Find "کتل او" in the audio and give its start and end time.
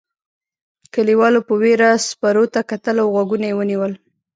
2.71-3.07